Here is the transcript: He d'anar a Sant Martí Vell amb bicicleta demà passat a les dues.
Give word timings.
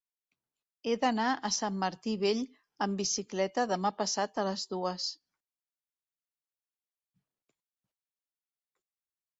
He 0.85 0.93
d'anar 1.01 1.25
a 1.33 1.51
Sant 1.57 1.75
Martí 1.83 2.13
Vell 2.23 2.39
amb 2.85 3.01
bicicleta 3.01 3.67
demà 3.73 3.93
passat 4.01 4.41
a 4.43 4.47
les 4.49 4.65
dues. 4.73 5.13